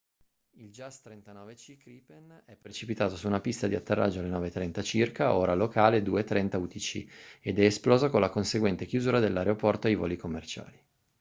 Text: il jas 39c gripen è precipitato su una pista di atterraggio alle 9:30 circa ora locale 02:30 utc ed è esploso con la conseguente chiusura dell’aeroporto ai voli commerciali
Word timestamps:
il 0.53 0.71
jas 0.71 0.99
39c 1.03 1.77
gripen 1.77 2.41
è 2.45 2.55
precipitato 2.55 3.15
su 3.15 3.27
una 3.27 3.39
pista 3.39 3.67
di 3.67 3.75
atterraggio 3.75 4.17
alle 4.17 4.31
9:30 4.31 4.81
circa 4.83 5.35
ora 5.35 5.53
locale 5.53 5.99
02:30 6.01 6.55
utc 6.59 7.05
ed 7.39 7.59
è 7.59 7.65
esploso 7.65 8.09
con 8.09 8.21
la 8.21 8.31
conseguente 8.31 8.87
chiusura 8.87 9.19
dell’aeroporto 9.19 9.85
ai 9.85 9.93
voli 9.93 10.17
commerciali 10.17 10.83